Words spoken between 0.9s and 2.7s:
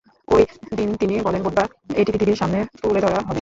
তিনি বলেন, বুধবার এটি পৃথিবীর সামনে